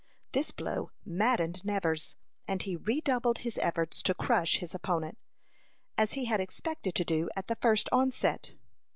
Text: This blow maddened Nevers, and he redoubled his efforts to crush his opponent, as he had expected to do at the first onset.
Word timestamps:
This 0.31 0.49
blow 0.49 0.89
maddened 1.05 1.63
Nevers, 1.63 2.15
and 2.47 2.63
he 2.63 2.75
redoubled 2.75 3.37
his 3.37 3.59
efforts 3.59 4.01
to 4.01 4.15
crush 4.15 4.57
his 4.57 4.73
opponent, 4.73 5.19
as 5.95 6.13
he 6.13 6.25
had 6.25 6.39
expected 6.41 6.95
to 6.95 7.05
do 7.05 7.29
at 7.35 7.45
the 7.45 7.55
first 7.57 7.87
onset. 7.91 8.55